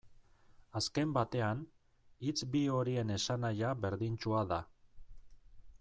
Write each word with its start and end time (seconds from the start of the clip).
Azken 0.79 1.11
batean, 1.17 1.61
hitz 2.29 2.47
bi 2.55 2.61
horien 2.79 3.13
esanahia 3.19 3.75
berdintsua 3.87 4.45
da. 4.55 4.63